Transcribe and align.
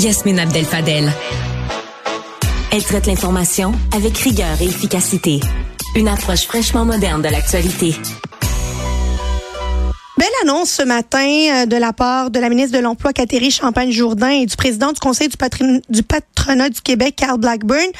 Yasmine 0.00 0.38
Abdel 0.38 0.64
Fadel. 0.64 1.12
Elle 2.72 2.82
traite 2.82 3.06
l'information 3.06 3.72
avec 3.94 4.16
rigueur 4.16 4.56
et 4.62 4.64
efficacité. 4.64 5.40
Une 5.94 6.08
approche 6.08 6.46
fraîchement 6.46 6.86
moderne 6.86 7.20
de 7.20 7.28
l'actualité. 7.28 7.94
Belle 10.16 10.28
annonce 10.42 10.70
ce 10.70 10.82
matin 10.84 11.28
euh, 11.52 11.66
de 11.66 11.76
la 11.76 11.92
part 11.92 12.30
de 12.30 12.40
la 12.40 12.48
ministre 12.48 12.78
de 12.78 12.82
l'Emploi, 12.82 13.12
Catherine 13.12 13.50
Champagne-Jourdain, 13.50 14.30
et 14.30 14.46
du 14.46 14.56
président 14.56 14.92
du 14.92 15.00
Conseil 15.00 15.28
du, 15.28 15.36
du 15.90 16.02
patronat 16.02 16.70
du 16.70 16.80
Québec, 16.80 17.16
Carl 17.16 17.38
Blackburn 17.38 17.90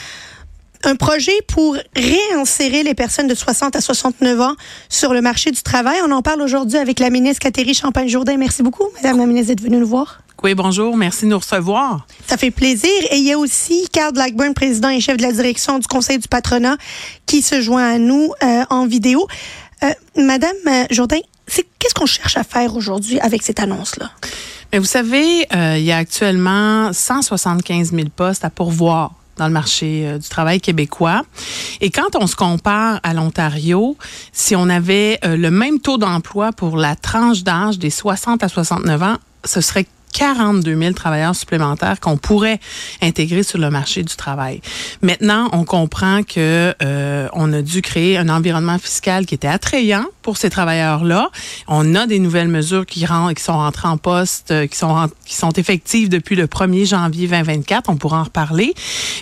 un 0.83 0.97
projet 0.97 1.43
pour 1.47 1.77
réinsérer 1.95 2.83
les 2.83 2.95
personnes 2.95 3.27
de 3.27 3.35
60 3.35 3.77
à 3.77 3.83
69 3.83 4.41
ans 4.41 4.55
sur 4.89 5.13
le 5.13 5.21
marché 5.21 5.51
du 5.51 5.63
travail. 5.63 5.99
On 6.07 6.11
en 6.11 6.23
parle 6.23 6.41
aujourd'hui 6.41 6.79
avec 6.79 7.01
la 7.01 7.11
ministre 7.11 7.41
Catherine 7.41 7.75
Champagne-Jourdain. 7.75 8.39
Merci 8.39 8.63
beaucoup, 8.63 8.85
Madame 8.97 9.19
la 9.19 9.27
ministre, 9.27 9.49
d'être 9.49 9.63
venue 9.63 9.77
nous 9.77 9.87
voir. 9.87 10.23
Oui, 10.43 10.55
bonjour. 10.55 10.97
Merci 10.97 11.25
de 11.25 11.31
nous 11.31 11.39
recevoir. 11.39 12.07
Ça 12.27 12.37
fait 12.37 12.51
plaisir. 12.51 12.91
Et 13.11 13.17
il 13.17 13.25
y 13.25 13.33
a 13.33 13.39
aussi 13.39 13.87
Carl 13.93 14.13
Blackburn, 14.13 14.55
président 14.55 14.89
et 14.89 15.01
chef 15.01 15.17
de 15.17 15.23
la 15.23 15.33
direction 15.33 15.79
du 15.79 15.87
Conseil 15.87 16.19
du 16.19 16.29
patronat, 16.29 16.77
qui 17.27 17.43
se 17.43 17.61
joint 17.61 17.87
à 17.95 17.99
nous 17.99 18.33
euh, 18.43 18.65
en 18.71 18.87
vidéo. 18.87 19.27
Euh, 19.83 19.91
Madame 20.17 20.57
euh, 20.67 20.85
Jourdain, 20.91 21.21
qu'est-ce 21.79 21.95
qu'on 21.95 22.07
cherche 22.07 22.37
à 22.37 22.45
faire 22.45 22.75
aujourd'hui 22.75 23.21
avec 23.21 23.43
cette 23.43 23.61
annonce-là? 23.61 24.11
Mais 24.73 24.79
vous 24.79 24.85
savez, 24.85 25.47
il 25.53 25.83
y 25.83 25.91
a 25.91 25.97
actuellement 25.97 26.93
175 26.93 27.91
000 27.93 28.09
postes 28.15 28.45
à 28.45 28.51
pourvoir 28.51 29.15
dans 29.41 29.47
le 29.47 29.53
marché 29.53 30.07
euh, 30.07 30.19
du 30.19 30.29
travail 30.29 30.61
québécois. 30.61 31.23
Et 31.81 31.91
quand 31.91 32.15
on 32.15 32.27
se 32.27 32.37
compare 32.37 33.01
à 33.03 33.15
l'Ontario, 33.15 33.97
si 34.33 34.55
on 34.55 34.69
avait 34.69 35.19
euh, 35.25 35.37
le 35.37 35.51
même 35.51 35.81
taux 35.81 35.99
d'emploi 35.99 36.53
pour 36.53 36.77
la 36.77 36.95
tranche 36.95 37.43
d'âge 37.43 37.79
des 37.79 37.91
60 37.91 38.45
à 38.45 38.49
69 38.49 39.03
ans, 39.03 39.17
ce 39.45 39.63
serait 39.63 39.87
42 40.13 40.79
000 40.79 40.93
travailleurs 40.93 41.35
supplémentaires 41.35 42.01
qu'on 42.01 42.17
pourrait 42.17 42.61
intégrer 43.03 43.43
sur 43.43 43.59
le 43.59 43.71
marché 43.71 44.03
du 44.03 44.15
travail. 44.17 44.61
Maintenant, 45.03 45.49
on 45.53 45.65
comprend 45.65 46.23
que 46.23 46.75
euh, 46.83 47.29
on 47.33 47.53
a 47.53 47.63
dû 47.63 47.83
créer 47.83 48.19
un 48.19 48.29
environnement 48.29 48.79
fiscal 48.79 49.27
qui 49.27 49.35
était 49.35 49.49
attrayant 49.49 50.05
pour 50.23 50.37
ces 50.37 50.51
travailleurs-là. 50.51 51.31
On 51.69 51.95
a 51.95 52.07
des 52.07 52.19
nouvelles 52.19 52.49
mesures 52.49 52.87
qui, 52.87 53.07
rentrent, 53.07 53.35
qui 53.35 53.43
sont 53.43 53.55
rentrées 53.55 53.89
en 53.89 53.97
poste, 53.97 54.51
euh, 54.51 54.67
qui 54.67 54.77
sont 54.77 55.09
qui 55.25 55.37
sont 55.37 55.53
effectives 55.53 56.09
depuis 56.09 56.37
le 56.37 56.47
1er 56.47 56.87
janvier 56.87 57.27
2024. 57.29 57.89
On 57.89 57.97
pourra 57.97 58.21
en 58.21 58.25
reparler. 58.25 58.75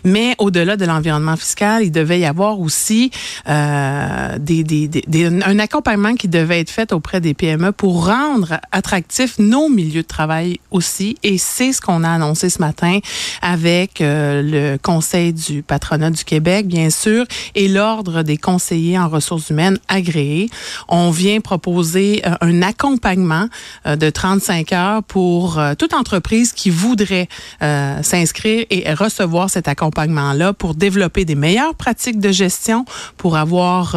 Mais 0.04 0.34
au-delà 0.38 0.76
de 0.76 0.84
l'environnement 0.84 1.36
fiscal, 1.36 1.82
il 1.82 1.92
devait 1.92 2.20
y 2.20 2.24
avoir 2.24 2.60
aussi 2.60 3.10
euh, 3.48 4.38
des, 4.38 4.64
des, 4.64 4.88
des, 4.88 5.26
un 5.26 5.58
accompagnement 5.58 6.14
qui 6.14 6.28
devait 6.28 6.60
être 6.60 6.70
fait 6.70 6.92
auprès 6.92 7.20
des 7.20 7.34
PME 7.34 7.72
pour 7.72 8.06
rendre 8.06 8.60
attractifs 8.72 9.38
nos 9.38 9.68
milieux 9.68 10.02
de 10.02 10.06
travail 10.06 10.60
aussi. 10.70 11.16
Et 11.22 11.38
c'est 11.38 11.72
ce 11.72 11.80
qu'on 11.80 12.04
a 12.04 12.10
annoncé 12.10 12.50
ce 12.50 12.60
matin 12.60 12.98
avec 13.42 14.00
euh, 14.00 14.42
le 14.42 14.78
Conseil 14.78 15.32
du 15.32 15.62
patronat 15.62 16.10
du 16.10 16.24
Québec, 16.24 16.66
bien 16.66 16.90
sûr, 16.90 17.24
et 17.54 17.68
l'Ordre 17.68 18.22
des 18.22 18.36
conseillers 18.36 18.98
en 18.98 19.08
ressources 19.08 19.50
humaines 19.50 19.78
agréés. 19.88 20.50
On 20.88 21.10
vient 21.10 21.40
proposer 21.40 22.22
euh, 22.26 22.34
un 22.40 22.62
accompagnement 22.62 23.48
euh, 23.86 23.96
de 23.96 24.10
35 24.10 24.72
heures 24.72 25.02
pour 25.02 25.60
toute 25.78 25.94
entreprise 25.94 26.52
qui 26.52 26.70
voudrait 26.70 27.28
s'inscrire 27.60 28.64
et 28.70 28.92
recevoir 28.92 29.50
cet 29.50 29.68
accompagnement-là 29.68 30.52
pour 30.52 30.74
développer 30.74 31.24
des 31.24 31.34
meilleures 31.34 31.74
pratiques 31.74 32.20
de 32.20 32.30
gestion, 32.30 32.84
pour 33.16 33.36
avoir 33.36 33.96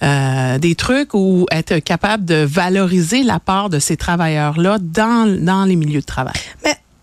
des 0.00 0.74
trucs 0.76 1.14
ou 1.14 1.46
être 1.50 1.78
capable 1.78 2.24
de 2.24 2.44
valoriser 2.44 3.22
la 3.22 3.38
part 3.38 3.70
de 3.70 3.78
ces 3.78 3.96
travailleurs-là 3.96 4.78
dans, 4.80 5.38
dans 5.40 5.64
les 5.64 5.76
milieux 5.76 6.00
de 6.00 6.06
travail. 6.06 6.34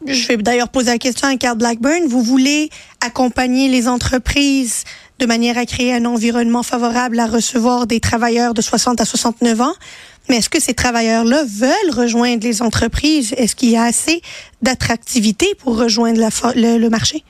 Je 0.07 0.27
vais 0.27 0.37
d'ailleurs 0.37 0.69
poser 0.69 0.91
la 0.91 0.97
question 0.97 1.27
à 1.27 1.35
Carl 1.35 1.57
Blackburn. 1.57 2.05
Vous 2.07 2.21
voulez 2.21 2.69
accompagner 3.05 3.69
les 3.69 3.87
entreprises 3.87 4.83
de 5.19 5.25
manière 5.25 5.57
à 5.57 5.65
créer 5.65 5.93
un 5.93 6.05
environnement 6.05 6.63
favorable 6.63 7.19
à 7.19 7.27
recevoir 7.27 7.87
des 7.87 7.99
travailleurs 7.99 8.53
de 8.53 8.61
60 8.61 8.99
à 9.01 9.05
69 9.05 9.61
ans. 9.61 9.73
Mais 10.27 10.37
est-ce 10.37 10.49
que 10.49 10.59
ces 10.59 10.73
travailleurs-là 10.73 11.43
veulent 11.47 11.93
rejoindre 11.93 12.43
les 12.43 12.61
entreprises? 12.61 13.33
Est-ce 13.37 13.55
qu'il 13.55 13.69
y 13.69 13.77
a 13.77 13.83
assez 13.83 14.21
d'attractivité 14.61 15.53
pour 15.59 15.77
rejoindre 15.77 16.19
le, 16.19 16.89
marché? 16.89 17.23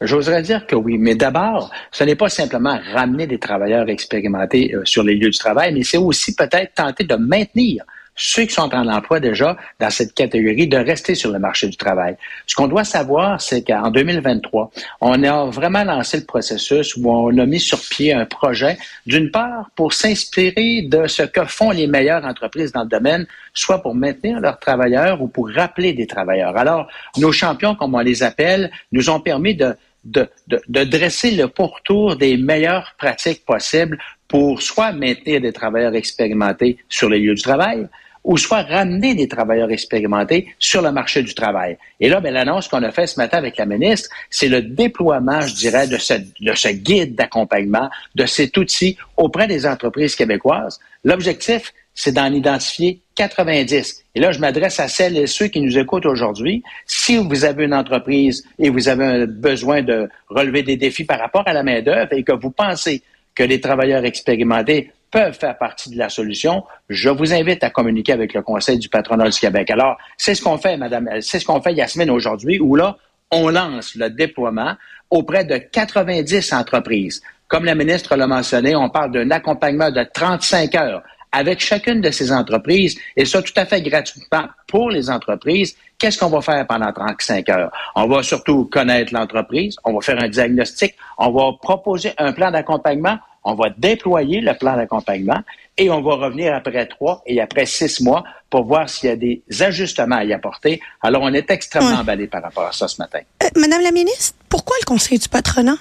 J'oserais 0.00 0.42
dire 0.42 0.66
que 0.66 0.76
oui, 0.76 0.98
mais 0.98 1.14
d'abord, 1.14 1.70
ce 1.90 2.04
n'est 2.04 2.14
pas 2.14 2.28
simplement 2.28 2.78
ramener 2.92 3.26
des 3.26 3.38
travailleurs 3.38 3.88
expérimentés 3.88 4.74
euh, 4.74 4.82
sur 4.84 5.02
les 5.02 5.16
lieux 5.16 5.30
du 5.30 5.38
travail, 5.38 5.74
mais 5.74 5.82
c'est 5.82 5.96
aussi 5.96 6.36
peut-être 6.36 6.74
tenter 6.74 7.04
de 7.04 7.16
maintenir 7.16 7.84
ceux 8.18 8.42
qui 8.42 8.52
sont 8.52 8.74
en 8.74 8.88
emploi 8.88 9.20
déjà 9.20 9.56
dans 9.78 9.90
cette 9.90 10.12
catégorie 10.12 10.66
de 10.66 10.76
rester 10.76 11.14
sur 11.14 11.30
le 11.30 11.38
marché 11.38 11.68
du 11.68 11.76
travail. 11.76 12.16
Ce 12.46 12.54
qu'on 12.54 12.68
doit 12.68 12.84
savoir, 12.84 13.40
c'est 13.40 13.62
qu'en 13.62 13.90
2023, 13.90 14.70
on 15.00 15.22
a 15.22 15.46
vraiment 15.46 15.84
lancé 15.84 16.18
le 16.18 16.24
processus 16.24 16.96
où 16.96 17.10
on 17.10 17.38
a 17.38 17.46
mis 17.46 17.60
sur 17.60 17.80
pied 17.80 18.12
un 18.12 18.26
projet, 18.26 18.76
d'une 19.06 19.30
part, 19.30 19.70
pour 19.74 19.92
s'inspirer 19.92 20.82
de 20.82 21.06
ce 21.06 21.22
que 21.22 21.44
font 21.44 21.70
les 21.70 21.86
meilleures 21.86 22.24
entreprises 22.24 22.72
dans 22.72 22.82
le 22.82 22.88
domaine, 22.88 23.26
soit 23.54 23.80
pour 23.80 23.94
maintenir 23.94 24.40
leurs 24.40 24.58
travailleurs 24.58 25.22
ou 25.22 25.28
pour 25.28 25.48
rappeler 25.50 25.92
des 25.92 26.06
travailleurs. 26.06 26.56
Alors, 26.56 26.88
nos 27.16 27.32
champions, 27.32 27.74
comme 27.74 27.94
on 27.94 28.00
les 28.00 28.22
appelle, 28.22 28.70
nous 28.92 29.08
ont 29.08 29.20
permis 29.20 29.54
de 29.54 29.74
de, 30.04 30.84
dresser 30.84 31.32
le 31.32 31.48
pourtour 31.48 32.16
des 32.16 32.36
meilleures 32.36 32.94
pratiques 32.98 33.44
possibles 33.44 33.98
pour 34.26 34.62
soit 34.62 34.92
maintenir 34.92 35.40
des 35.40 35.52
travailleurs 35.52 35.94
expérimentés 35.94 36.78
sur 36.88 37.08
les 37.08 37.18
lieux 37.18 37.34
du 37.34 37.42
travail, 37.42 37.88
ou 38.28 38.36
soit 38.36 38.60
ramener 38.60 39.14
des 39.14 39.26
travailleurs 39.26 39.70
expérimentés 39.70 40.54
sur 40.58 40.82
le 40.82 40.92
marché 40.92 41.22
du 41.22 41.34
travail. 41.34 41.78
Et 41.98 42.10
là, 42.10 42.20
ben, 42.20 42.32
l'annonce 42.32 42.68
qu'on 42.68 42.82
a 42.82 42.92
faite 42.92 43.08
ce 43.08 43.18
matin 43.18 43.38
avec 43.38 43.56
la 43.56 43.64
ministre, 43.64 44.10
c'est 44.28 44.48
le 44.48 44.60
déploiement, 44.60 45.40
je 45.40 45.54
dirais, 45.54 45.88
de 45.88 45.96
ce, 45.96 46.12
de 46.12 46.54
ce 46.54 46.68
guide 46.68 47.14
d'accompagnement, 47.14 47.88
de 48.14 48.26
cet 48.26 48.58
outil 48.58 48.98
auprès 49.16 49.46
des 49.46 49.66
entreprises 49.66 50.14
québécoises. 50.14 50.78
L'objectif, 51.04 51.72
c'est 51.94 52.12
d'en 52.12 52.30
identifier 52.30 53.00
90. 53.14 54.04
Et 54.14 54.20
là, 54.20 54.30
je 54.30 54.40
m'adresse 54.40 54.78
à 54.78 54.88
celles 54.88 55.16
et 55.16 55.26
ceux 55.26 55.46
qui 55.46 55.62
nous 55.62 55.78
écoutent 55.78 56.06
aujourd'hui. 56.06 56.62
Si 56.84 57.16
vous 57.16 57.46
avez 57.46 57.64
une 57.64 57.74
entreprise 57.74 58.44
et 58.58 58.68
vous 58.68 58.90
avez 58.90 59.26
besoin 59.26 59.80
de 59.80 60.06
relever 60.28 60.62
des 60.62 60.76
défis 60.76 61.04
par 61.04 61.18
rapport 61.18 61.44
à 61.46 61.54
la 61.54 61.62
main-d'œuvre 61.62 62.12
et 62.12 62.22
que 62.24 62.32
vous 62.32 62.50
pensez 62.50 63.02
que 63.34 63.42
les 63.42 63.60
travailleurs 63.60 64.04
expérimentés 64.04 64.90
peuvent 65.10 65.38
faire 65.38 65.56
partie 65.56 65.90
de 65.90 65.98
la 65.98 66.08
solution, 66.08 66.64
je 66.88 67.08
vous 67.08 67.32
invite 67.32 67.64
à 67.64 67.70
communiquer 67.70 68.12
avec 68.12 68.34
le 68.34 68.42
Conseil 68.42 68.78
du 68.78 68.88
patronat 68.88 69.28
du 69.28 69.38
Québec. 69.38 69.70
Alors, 69.70 69.96
c'est 70.16 70.34
ce 70.34 70.42
qu'on 70.42 70.58
fait, 70.58 70.76
Madame, 70.76 71.08
c'est 71.20 71.38
ce 71.38 71.44
qu'on 71.44 71.60
fait, 71.60 71.72
Yasmine, 71.74 72.10
aujourd'hui, 72.10 72.58
où 72.60 72.76
là, 72.76 72.96
on 73.30 73.48
lance 73.48 73.94
le 73.94 74.10
déploiement 74.10 74.74
auprès 75.10 75.44
de 75.44 75.58
90 75.58 76.52
entreprises. 76.52 77.22
Comme 77.46 77.64
la 77.64 77.74
ministre 77.74 78.14
l'a 78.16 78.26
mentionné, 78.26 78.76
on 78.76 78.90
parle 78.90 79.12
d'un 79.12 79.30
accompagnement 79.30 79.90
de 79.90 80.04
35 80.12 80.74
heures 80.74 81.02
avec 81.32 81.60
chacune 81.60 82.00
de 82.00 82.10
ces 82.10 82.32
entreprises, 82.32 82.98
et 83.16 83.24
ça 83.24 83.42
tout 83.42 83.52
à 83.56 83.66
fait 83.66 83.82
gratuitement 83.82 84.44
pour 84.66 84.90
les 84.90 85.10
entreprises. 85.10 85.76
Qu'est-ce 85.98 86.18
qu'on 86.18 86.30
va 86.30 86.40
faire 86.40 86.66
pendant 86.66 86.92
35 86.92 87.48
heures? 87.50 87.70
On 87.96 88.06
va 88.06 88.22
surtout 88.22 88.64
connaître 88.66 89.12
l'entreprise, 89.12 89.76
on 89.84 89.92
va 89.94 90.00
faire 90.00 90.22
un 90.22 90.28
diagnostic, 90.28 90.94
on 91.18 91.30
va 91.30 91.52
proposer 91.60 92.12
un 92.18 92.32
plan 92.32 92.50
d'accompagnement, 92.50 93.18
on 93.48 93.54
va 93.54 93.70
déployer 93.70 94.40
le 94.42 94.54
plan 94.54 94.76
d'accompagnement 94.76 95.40
et 95.78 95.90
on 95.90 96.02
va 96.02 96.16
revenir 96.16 96.54
après 96.54 96.86
trois 96.86 97.22
et 97.26 97.40
après 97.40 97.64
six 97.64 98.00
mois 98.02 98.22
pour 98.50 98.64
voir 98.64 98.90
s'il 98.90 99.08
y 99.08 99.12
a 99.12 99.16
des 99.16 99.42
ajustements 99.60 100.16
à 100.16 100.24
y 100.24 100.34
apporter. 100.34 100.80
Alors, 101.00 101.22
on 101.22 101.32
est 101.32 101.50
extrêmement 101.50 101.98
emballé 102.00 102.26
par 102.26 102.42
rapport 102.42 102.66
à 102.66 102.72
ça 102.72 102.86
ce 102.88 103.00
matin. 103.00 103.20
Euh, 103.42 103.46
Madame 103.56 103.82
la 103.82 103.90
ministre, 103.90 104.36
pourquoi 104.50 104.76
le 104.82 104.84
Conseil 104.84 105.18
du 105.18 105.28
patronat? 105.28 105.76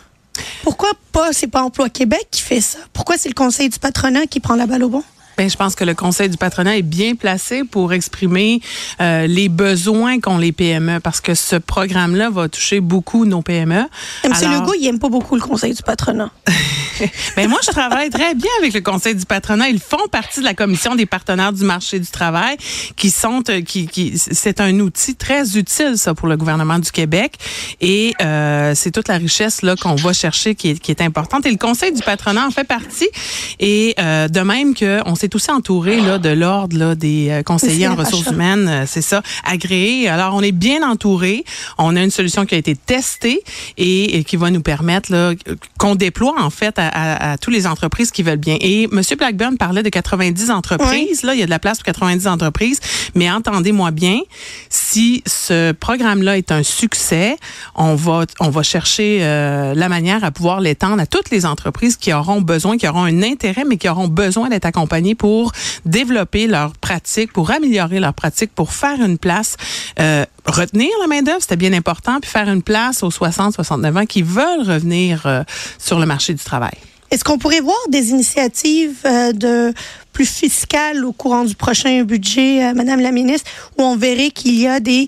Pourquoi 0.63 0.91
pas, 1.11 1.33
c'est 1.33 1.47
pas 1.47 1.61
Emploi 1.61 1.89
Québec 1.89 2.27
qui 2.31 2.41
fait 2.41 2.61
ça? 2.61 2.79
Pourquoi 2.94 3.17
c'est 3.17 3.29
le 3.29 3.35
Conseil 3.35 3.67
du 3.69 3.79
patronat 3.79 4.27
qui 4.27 4.39
prend 4.39 4.56
la 4.56 4.66
balle 4.66 4.83
au 4.83 4.89
bon? 4.89 5.03
Ben, 5.38 5.50
je 5.50 5.56
pense 5.56 5.75
que 5.75 5.84
le 5.84 5.94
Conseil 5.94 6.30
du 6.30 6.38
patronat 6.38 6.78
est 6.78 6.81
bien 6.81 7.14
placé 7.14 7.64
pour 7.64 7.94
exprimer 7.94 8.59
euh, 9.00 9.28
les 9.28 9.50
besoins 9.50 10.20
qu'ont 10.20 10.40
les 10.40 10.52
PME 10.52 11.00
parce 11.00 11.22
que 11.22 11.36
ce 11.36 11.56
programme-là 11.56 12.31
va 12.31 12.50
toucher 12.50 12.80
beaucoup 12.80 13.25
nos 13.25 13.44
PME. 13.44 13.86
M. 14.24 14.31
Legault, 14.31 14.74
il 14.80 14.88
aime 14.88 14.98
pas 14.98 15.10
beaucoup 15.10 15.36
le 15.36 15.42
Conseil 15.42 15.75
du 15.75 15.84
patronat. 15.84 16.31
ben 17.36 17.48
moi, 17.48 17.60
je 17.63 17.69
travaille 17.69 18.10
très 18.10 18.34
bien 18.34 18.50
avec 18.60 18.74
le 18.74 18.81
Conseil 18.81 19.13
du 19.13 19.25
patronat. 19.25 19.69
Ils 19.69 19.80
font 19.80 20.07
partie 20.12 20.39
de 20.39 20.45
la 20.45 20.56
commission 20.56 20.95
des 20.95 21.06
partenaires 21.06 21.54
du 21.54 21.63
marché 21.63 22.00
du 22.00 22.07
travail, 22.07 22.57
qui 22.95 23.12
sont, 23.12 23.44
euh, 23.50 23.62
qui, 23.62 23.88
qui 23.88 24.18
c'est 24.18 24.60
un 24.60 24.80
outil 24.80 25.16
très 25.16 25.56
utile 25.56 25.98
ça 25.98 26.16
pour 26.16 26.28
le 26.28 26.38
gouvernement 26.38 26.80
du 26.80 26.92
Québec. 26.92 27.36
Et 27.80 28.16
euh, 28.22 28.74
c'est 28.75 28.90
toute 28.92 29.07
la 29.07 29.18
richesse 29.18 29.62
là 29.62 29.75
qu'on 29.75 29.95
va 29.95 30.13
chercher 30.13 30.56
qui 30.56 30.69
est, 30.69 30.80
qui 30.80 30.90
est 30.90 31.01
importante. 31.01 31.45
Et 31.45 31.51
le 31.51 31.57
Conseil 31.57 31.94
du 31.94 32.01
patronat 32.01 32.48
en 32.48 32.51
fait 32.51 32.63
partie. 32.63 33.10
Et 33.60 33.94
euh, 34.00 34.28
de 34.28 34.40
même 34.40 34.74
que 34.74 35.01
on 35.06 35.13
s'est 35.13 35.26
est 35.27 35.35
aussi 35.35 35.51
entouré 35.51 36.01
là, 36.01 36.18
de 36.18 36.29
l'ordre 36.29 36.77
là, 36.77 36.95
des 36.95 37.29
euh, 37.29 37.44
conseillers 37.44 37.88
en 37.88 37.95
ressources 37.95 38.31
humaines, 38.31 38.68
euh, 38.68 38.83
c'est 38.85 39.01
ça, 39.01 39.21
agréés. 39.45 40.09
Alors, 40.09 40.35
on 40.35 40.41
est 40.41 40.51
bien 40.51 40.88
entouré. 40.88 41.45
On 41.77 41.95
a 41.95 42.03
une 42.03 42.12
solution 42.12 42.45
qui 42.45 42.56
a 42.56 42.57
été 42.57 42.75
testée 42.75 43.41
et, 43.77 44.24
qui 44.24 44.35
va 44.35 44.51
nous 44.51 44.62
permettre 44.62 45.12
là, 45.12 45.33
qu'on 45.77 45.95
déploie 45.95 46.35
en 46.39 46.50
fait 46.50 46.77
à, 46.77 46.88
à, 46.88 47.31
à 47.31 47.38
toutes 47.38 47.53
les 47.53 47.68
entreprises 47.68 48.12
qui 48.12 48.24
veulent 48.24 48.38
bien. 48.38 48.57
Et 48.59 48.83
M. 48.83 49.01
Blackburn 49.18 49.57
parlait 49.57 49.83
de 49.83 49.89
90 49.89 50.51
entreprises. 50.51 51.24
Là, 51.24 51.33
il 51.33 51.39
y 51.39 51.44
a 51.44 51.45
de 51.45 51.51
la 51.51 51.59
place 51.59 51.77
pour 51.77 51.85
90 51.85 52.27
entreprises. 52.27 52.80
Mais 53.15 53.30
entendez-moi 53.31 53.91
bien, 53.91 54.19
si 54.69 54.97
si 54.97 55.21
ce 55.27 55.73
programme-là 55.73 56.38
est 56.38 56.51
un 56.51 56.63
succès, 56.63 57.38
on 57.75 57.94
va 57.94 58.25
on 58.39 58.50
va 58.50 58.63
chercher 58.63 59.19
euh, 59.21 59.75
la 59.75 59.89
manière 59.89 60.23
à 60.23 60.31
pouvoir 60.31 60.59
l'étendre 60.59 61.00
à 61.00 61.06
toutes 61.06 61.30
les 61.30 61.45
entreprises 61.45 61.97
qui 61.97 62.13
auront 62.13 62.41
besoin, 62.41 62.77
qui 62.77 62.88
auront 62.88 63.03
un 63.03 63.21
intérêt, 63.21 63.63
mais 63.63 63.77
qui 63.77 63.88
auront 63.89 64.07
besoin 64.07 64.50
d'être 64.50 64.65
accompagnées 64.65 65.13
pour 65.18 65.52
développer 65.86 66.48
leurs 66.48 66.74
pratiques, 66.74 67.34
pour 67.34 67.52
améliorer 67.52 68.00
leurs 68.00 68.14
pratiques, 68.14 68.54
pour 68.54 68.74
faire 68.74 69.02
une 69.02 69.18
place, 69.18 69.58
euh, 70.00 70.25
retenir 70.46 70.90
la 71.02 71.08
main 71.08 71.22
d'œuvre, 71.22 71.42
c'était 71.42 71.58
bien 71.58 71.74
important, 71.74 72.19
puis 72.22 72.30
faire 72.30 72.50
une 72.50 72.64
place 72.64 73.04
aux 73.04 73.10
60-69 73.10 73.98
ans 73.98 74.06
qui 74.06 74.22
veulent 74.22 74.64
revenir 74.66 75.25
euh, 75.25 75.44
sur 75.78 76.00
le 76.00 76.06
marché 76.06 76.34
du 76.34 76.44
travail. 76.44 76.75
Est-ce 77.10 77.24
qu'on 77.24 77.38
pourrait 77.38 77.62
voir 77.62 77.78
des 77.90 78.10
initiatives 78.10 78.98
euh, 79.06 79.31
de 79.31 79.74
plus 80.12 80.25
fiscales 80.25 81.06
au 81.06 81.14
courant 81.14 81.46
du 81.46 81.56
prochain 81.56 82.04
budget, 82.04 82.74
Madame 82.74 83.00
la 83.00 83.12
ministre, 83.12 83.50
où 83.78 83.84
on 83.84 83.96
verrait 83.96 84.31
qu'il 84.31 84.60
y 84.60 84.68
a 84.68 84.80
des 84.80 85.08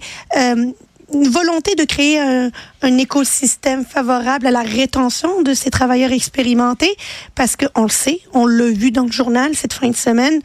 une 1.14 1.28
volonté 1.28 1.76
de 1.76 1.84
créer 1.84 2.20
un, 2.20 2.98
écosystème 2.98 3.86
favorable 3.86 4.48
à 4.48 4.52
la 4.52 4.62
rétention 4.62 5.42
de 5.42 5.54
ces 5.54 5.70
travailleurs 5.70 6.12
expérimentés, 6.12 6.96
parce 7.36 7.56
qu'on 7.56 7.84
le 7.84 7.90
sait, 7.90 8.20
on 8.34 8.46
l'a 8.46 8.72
vu 8.72 8.92
dans 8.92 9.06
le 9.06 9.12
journal 9.12 9.56
cette 9.56 9.74
fin 9.74 9.90
de 9.90 9.96
semaine, 9.96 10.42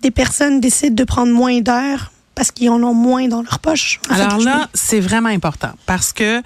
des 0.00 0.10
personnes 0.10 0.60
décident 0.60 0.94
de 0.94 1.04
prendre 1.04 1.32
moins 1.32 1.60
d'heures 1.60 2.11
parce 2.34 2.50
qu'ils 2.50 2.70
en 2.70 2.82
ont 2.82 2.94
moins 2.94 3.28
dans 3.28 3.42
leur 3.42 3.58
poche. 3.58 4.00
Alors 4.08 4.38
là, 4.38 4.68
c'est 4.74 5.00
vraiment 5.00 5.28
important 5.28 5.72
parce 5.86 6.12
que 6.12 6.42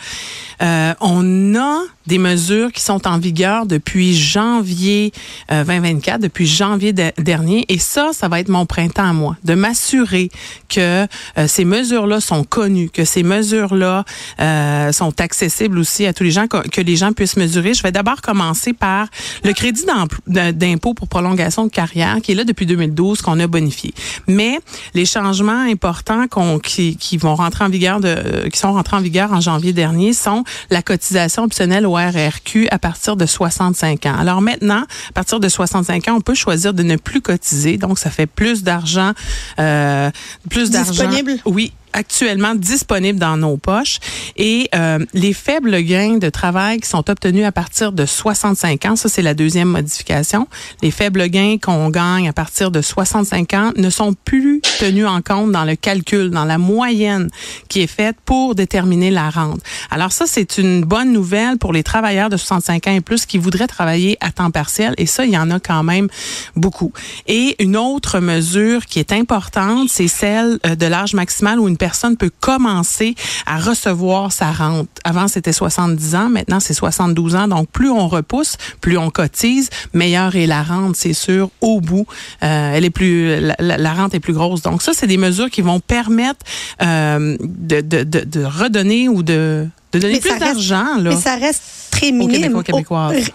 euh, 0.62 0.94
on 1.00 1.54
a 1.54 1.82
des 2.06 2.18
mesures 2.18 2.72
qui 2.72 2.80
sont 2.80 3.06
en 3.06 3.18
vigueur 3.18 3.66
depuis 3.66 4.16
janvier 4.16 5.12
2024, 5.50 6.14
euh, 6.14 6.18
depuis 6.18 6.46
janvier 6.46 6.92
dernier, 6.92 7.64
et 7.68 7.78
ça, 7.78 8.10
ça 8.12 8.28
va 8.28 8.40
être 8.40 8.48
mon 8.48 8.66
printemps 8.66 9.08
à 9.08 9.12
moi, 9.12 9.36
de 9.44 9.54
m'assurer 9.54 10.30
que 10.68 11.06
euh, 11.38 11.48
ces 11.48 11.64
mesures-là 11.64 12.20
sont 12.20 12.44
connues, 12.44 12.90
que 12.90 13.04
ces 13.04 13.22
mesures-là 13.22 14.04
euh, 14.40 14.92
sont 14.92 15.20
accessibles 15.20 15.78
aussi 15.78 16.06
à 16.06 16.12
tous 16.12 16.24
les 16.24 16.30
gens, 16.30 16.46
que, 16.46 16.68
que, 16.68 16.80
les 16.80 16.96
gens 16.96 17.12
puissent 17.12 17.36
mesurer. 17.36 17.74
Je 17.74 17.82
vais 17.82 17.92
d'abord 17.92 18.22
commencer 18.22 18.72
par 18.72 19.08
le 19.42 19.52
crédit 19.52 19.84
d'impôt 20.26 20.94
pour 20.94 21.08
prolongation 21.08 21.64
de 21.64 21.70
carrière, 21.70 22.18
qui 22.22 22.32
est 22.32 22.34
là 22.34 22.44
depuis 22.44 22.66
2012, 22.66 23.22
qu'on 23.22 23.40
a 23.40 23.46
bonifié. 23.46 23.92
Mais 24.28 24.60
les 24.94 25.04
changements 25.04 25.64
importants 25.76 26.26
qu'on 26.26 26.58
qui, 26.58 26.96
qui 26.96 27.18
vont 27.18 27.34
rentrer 27.34 27.64
en 27.64 27.68
vigueur, 27.68 28.00
de, 28.00 28.48
qui 28.48 28.58
sont 28.58 28.72
rentrés 28.72 28.96
en 28.96 29.00
vigueur 29.00 29.32
en 29.32 29.40
janvier 29.40 29.74
dernier, 29.74 30.14
sont 30.14 30.42
la 30.70 30.80
cotisation 30.80 31.42
optionnelle 31.42 31.84
au 31.86 31.94
RRQ 31.94 32.68
à 32.70 32.78
partir 32.78 33.16
de 33.16 33.26
65 33.26 34.06
ans. 34.06 34.16
Alors 34.18 34.40
maintenant, 34.40 34.84
à 35.10 35.12
partir 35.12 35.38
de 35.38 35.48
65 35.48 36.08
ans, 36.08 36.14
on 36.16 36.20
peut 36.22 36.34
choisir 36.34 36.72
de 36.72 36.82
ne 36.82 36.96
plus 36.96 37.20
cotiser, 37.20 37.76
donc 37.76 37.98
ça 37.98 38.10
fait 38.10 38.26
plus 38.26 38.62
d'argent, 38.62 39.12
euh, 39.60 40.10
plus 40.48 40.70
d'argent. 40.70 40.92
Disponible. 40.92 41.32
Oui, 41.44 41.72
actuellement 41.96 42.54
disponibles 42.54 43.18
dans 43.18 43.36
nos 43.36 43.56
poches. 43.56 43.98
Et 44.36 44.68
euh, 44.74 45.04
les 45.14 45.32
faibles 45.32 45.80
gains 45.82 46.18
de 46.18 46.28
travail 46.28 46.78
qui 46.80 46.88
sont 46.88 47.08
obtenus 47.10 47.44
à 47.44 47.52
partir 47.52 47.92
de 47.92 48.04
65 48.04 48.84
ans, 48.84 48.96
ça 48.96 49.08
c'est 49.08 49.22
la 49.22 49.34
deuxième 49.34 49.68
modification, 49.68 50.46
les 50.82 50.90
faibles 50.90 51.26
gains 51.28 51.56
qu'on 51.60 51.88
gagne 51.90 52.28
à 52.28 52.32
partir 52.32 52.70
de 52.70 52.82
65 52.82 53.54
ans 53.54 53.72
ne 53.76 53.90
sont 53.90 54.14
plus 54.24 54.60
tenus 54.78 55.06
en 55.06 55.22
compte 55.22 55.52
dans 55.52 55.64
le 55.64 55.74
calcul, 55.74 56.30
dans 56.30 56.44
la 56.44 56.58
moyenne 56.58 57.28
qui 57.68 57.80
est 57.80 57.86
faite 57.86 58.16
pour 58.24 58.54
déterminer 58.54 59.10
la 59.10 59.30
rente. 59.30 59.60
Alors 59.90 60.12
ça, 60.12 60.26
c'est 60.26 60.58
une 60.58 60.82
bonne 60.82 61.12
nouvelle 61.12 61.58
pour 61.58 61.72
les 61.72 61.82
travailleurs 61.82 62.28
de 62.28 62.36
65 62.36 62.86
ans 62.86 62.92
et 62.92 63.00
plus 63.00 63.26
qui 63.26 63.38
voudraient 63.38 63.66
travailler 63.66 64.18
à 64.20 64.30
temps 64.30 64.50
partiel. 64.50 64.94
Et 64.98 65.06
ça, 65.06 65.24
il 65.24 65.32
y 65.32 65.38
en 65.38 65.50
a 65.50 65.60
quand 65.60 65.82
même 65.82 66.08
beaucoup. 66.54 66.92
Et 67.26 67.56
une 67.62 67.76
autre 67.76 68.20
mesure 68.20 68.86
qui 68.86 68.98
est 68.98 69.12
importante, 69.12 69.88
c'est 69.88 70.08
celle 70.08 70.58
euh, 70.66 70.74
de 70.74 70.86
l'âge 70.86 71.14
maximal 71.14 71.58
où 71.58 71.68
une 71.68 71.76
personne 71.86 72.16
peut 72.16 72.32
commencer 72.40 73.14
à 73.46 73.58
recevoir 73.58 74.32
sa 74.32 74.50
rente. 74.50 74.88
Avant, 75.04 75.28
c'était 75.28 75.52
70 75.52 76.14
ans. 76.16 76.28
Maintenant, 76.28 76.58
c'est 76.58 76.74
72 76.74 77.36
ans. 77.36 77.46
Donc, 77.46 77.68
plus 77.68 77.90
on 77.90 78.08
repousse, 78.08 78.56
plus 78.80 78.98
on 78.98 79.08
cotise, 79.08 79.70
meilleure 79.94 80.34
est 80.34 80.48
la 80.48 80.64
rente, 80.64 80.96
c'est 80.96 81.12
sûr, 81.12 81.48
au 81.60 81.80
bout. 81.80 82.04
Euh, 82.42 82.72
elle 82.74 82.84
est 82.84 82.90
plus, 82.90 83.38
la, 83.38 83.78
la, 83.78 83.94
rente 83.94 84.14
est 84.14 84.20
plus 84.20 84.32
grosse. 84.32 84.62
Donc, 84.62 84.82
ça, 84.82 84.94
c'est 84.94 85.06
des 85.06 85.16
mesures 85.16 85.48
qui 85.48 85.62
vont 85.62 85.78
permettre 85.78 86.44
euh, 86.82 87.36
de, 87.40 87.80
de, 87.82 88.02
de, 88.02 88.20
de 88.24 88.42
redonner 88.44 89.08
ou 89.08 89.22
de 89.22 89.68
de 89.92 89.98
donner 90.00 90.20
plus 90.20 90.38
d'argent. 90.38 90.98
Mais 91.00 91.16
ça 91.16 91.36
reste 91.36 91.62
très 91.96 92.12
minime. 92.12 92.62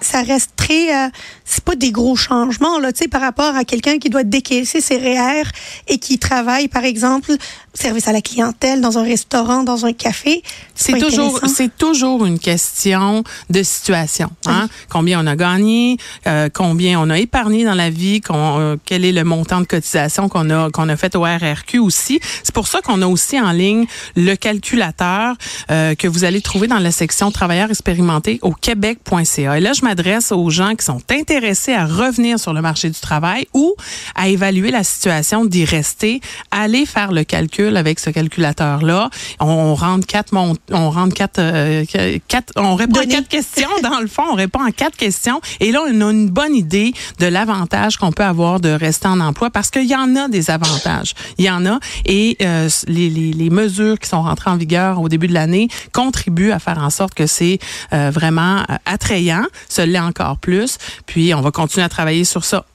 ça 0.01 0.21
reste 0.21 0.51
très. 0.55 0.95
Euh, 0.95 1.09
c'est 1.45 1.63
pas 1.63 1.75
des 1.75 1.91
gros 1.91 2.15
changements 2.15 2.79
là, 2.79 2.93
tu 2.93 2.99
sais, 2.99 3.07
par 3.07 3.21
rapport 3.21 3.55
à 3.55 3.65
quelqu'un 3.65 3.97
qui 3.97 4.09
doit 4.09 4.23
décaisser 4.23 4.79
ses 4.79 4.97
REER 4.97 5.43
et 5.87 5.97
qui 5.97 6.17
travaille, 6.17 6.67
par 6.67 6.85
exemple, 6.85 7.33
service 7.73 8.07
à 8.07 8.13
la 8.13 8.21
clientèle 8.21 8.79
dans 8.79 8.97
un 8.97 9.03
restaurant, 9.03 9.63
dans 9.63 9.85
un 9.85 9.93
café. 9.93 10.43
C'est 10.75 10.97
toujours, 10.97 11.41
c'est 11.47 11.75
toujours 11.75 12.25
une 12.25 12.39
question 12.39 13.23
de 13.49 13.63
situation. 13.63 14.29
Hein? 14.45 14.67
Combien 14.89 15.23
on 15.23 15.27
a 15.27 15.35
gagné, 15.35 15.97
euh, 16.27 16.49
combien 16.53 16.99
on 16.99 17.09
a 17.09 17.19
épargné 17.19 17.65
dans 17.65 17.73
la 17.73 17.89
vie, 17.89 18.21
euh, 18.29 18.77
quel 18.85 19.03
est 19.03 19.11
le 19.11 19.23
montant 19.23 19.61
de 19.61 19.65
cotisation 19.65 20.29
qu'on 20.29 20.49
a 20.49 20.69
qu'on 20.71 20.87
a 20.89 20.95
fait 20.95 21.15
au 21.15 21.23
RRQ 21.23 21.79
aussi. 21.79 22.19
C'est 22.43 22.53
pour 22.53 22.67
ça 22.67 22.81
qu'on 22.81 23.01
a 23.01 23.07
aussi 23.07 23.39
en 23.39 23.51
ligne 23.51 23.85
le 24.15 24.35
calculateur 24.35 25.35
que 25.67 26.07
vous 26.07 26.23
allez 26.23 26.41
trouver 26.41 26.67
dans 26.67 26.79
la 26.79 26.91
section 26.91 27.31
travailleurs 27.31 27.69
expérimentés 27.69 28.39
au 28.41 28.50
québec.ca. 28.53 29.57
Et 29.57 29.61
là, 29.61 29.73
je 29.73 29.83
m'adresse 29.83 30.31
aux 30.31 30.49
gens 30.49 30.75
qui 30.75 30.85
sont 30.85 31.01
intéressés 31.09 31.73
à 31.73 31.85
revenir 31.85 32.39
sur 32.39 32.53
le 32.53 32.61
marché 32.61 32.89
du 32.89 32.99
travail 32.99 33.47
ou 33.53 33.75
à 34.15 34.27
évaluer 34.27 34.71
la 34.71 34.83
situation 34.83 35.45
d'y 35.45 35.65
rester. 35.65 36.21
Allez 36.51 36.85
faire 36.85 37.11
le 37.11 37.23
calcul 37.23 37.77
avec 37.77 37.99
ce 37.99 38.09
calculateur-là. 38.09 39.09
On 39.39 39.75
rentre 39.75 40.07
quatre, 40.07 40.33
on 40.33 40.89
rentre 40.89 41.13
quatre, 41.13 41.39
euh, 41.39 41.85
quatre 42.27 42.53
on 42.55 42.75
répond 42.75 42.99
à 42.99 43.05
quatre 43.05 43.27
questions. 43.27 43.69
Dans 43.83 43.99
le 43.99 44.07
fond, 44.07 44.23
on 44.31 44.35
répond 44.35 44.63
à 44.63 44.71
quatre 44.71 44.97
questions. 44.97 45.41
Et 45.59 45.71
là, 45.71 45.81
on 45.87 46.01
a 46.01 46.11
une 46.11 46.29
bonne 46.29 46.55
idée 46.55 46.93
de 47.19 47.25
l'avantage 47.25 47.97
qu'on 47.97 48.11
peut 48.11 48.23
avoir 48.23 48.59
de 48.59 48.69
rester 48.69 49.07
en 49.07 49.19
emploi 49.19 49.49
parce 49.49 49.69
qu'il 49.69 49.87
y 49.87 49.95
en 49.95 50.15
a 50.15 50.27
des 50.27 50.51
avantages. 50.51 51.13
Il 51.37 51.45
y 51.45 51.49
en 51.49 51.65
a. 51.65 51.79
Et 52.05 52.37
euh, 52.41 52.69
les, 52.87 53.09
les, 53.09 53.33
les 53.33 53.49
mesures 53.49 53.99
qui 53.99 54.09
sont 54.09 54.21
rentrées 54.21 54.49
en 54.49 54.57
vigueur 54.57 55.01
au 55.01 55.09
début 55.09 55.27
de 55.27 55.33
l'année 55.33 55.67
contribuent 55.93 56.51
à 56.51 56.59
faire 56.59 56.79
en 56.79 56.89
sorte 56.89 57.13
que 57.13 57.27
c'est 57.27 57.59
euh, 57.93 58.11
vraiment 58.11 58.40
euh, 58.41 58.75
attrayant, 58.85 59.45
ce 59.69 59.81
l'est 59.81 59.99
encore 59.99 60.37
plus. 60.37 60.77
Puis 61.05 61.33
on 61.33 61.41
va 61.41 61.51
continuer 61.51 61.85
à 61.85 61.89
travailler 61.89 62.25
sur 62.25 62.45
ça. 62.45 62.65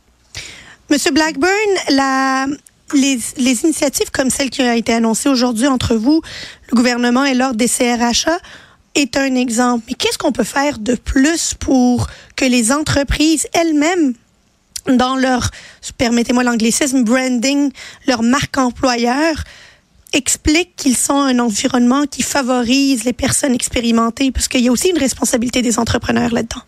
Monsieur 0.90 1.10
Blackburn, 1.10 1.50
la, 1.90 2.46
les, 2.94 3.18
les, 3.38 3.62
initiatives 3.64 4.10
comme 4.12 4.30
celle 4.30 4.50
qui 4.50 4.62
a 4.62 4.76
été 4.76 4.92
annoncée 4.92 5.28
aujourd'hui 5.28 5.66
entre 5.66 5.96
vous, 5.96 6.22
le 6.70 6.76
gouvernement 6.76 7.24
et 7.24 7.34
l'ordre 7.34 7.56
des 7.56 7.68
CRHA, 7.68 8.38
est 8.94 9.16
un 9.16 9.34
exemple. 9.34 9.84
Mais 9.88 9.94
qu'est-ce 9.94 10.18
qu'on 10.18 10.32
peut 10.32 10.44
faire 10.44 10.78
de 10.78 10.94
plus 10.94 11.54
pour 11.54 12.08
que 12.34 12.44
les 12.44 12.72
entreprises 12.72 13.46
elles-mêmes, 13.52 14.14
dans 14.88 15.16
leur, 15.16 15.50
permettez-moi 15.98 16.44
l'anglicisme, 16.44 17.02
branding, 17.02 17.72
leur 18.06 18.22
marque 18.22 18.56
employeur, 18.56 19.42
explique 20.16 20.74
qu'ils 20.76 20.96
sont 20.96 21.14
un 21.14 21.38
environnement 21.38 22.06
qui 22.06 22.22
favorise 22.22 23.04
les 23.04 23.12
personnes 23.12 23.54
expérimentées, 23.54 24.32
parce 24.32 24.48
qu'il 24.48 24.62
y 24.62 24.68
a 24.68 24.72
aussi 24.72 24.90
une 24.90 24.98
responsabilité 24.98 25.62
des 25.62 25.78
entrepreneurs 25.78 26.32
là-dedans. 26.32 26.62